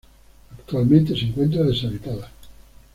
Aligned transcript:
Actualmente 0.57 1.15
se 1.15 1.25
encuentra 1.27 1.61
deshabitada. 1.61 2.27